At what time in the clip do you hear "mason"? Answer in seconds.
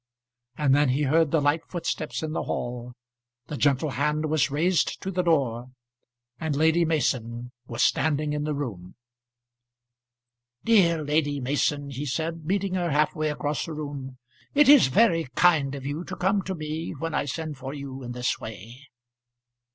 6.85-7.51, 11.39-11.91